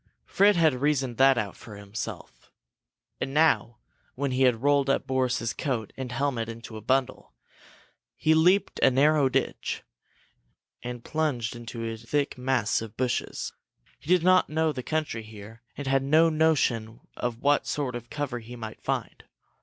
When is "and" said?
3.19-3.35, 5.95-6.11, 10.81-11.03, 15.77-15.85